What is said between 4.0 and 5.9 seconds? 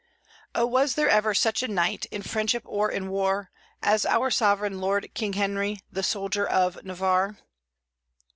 our sovereign lord, King Henry,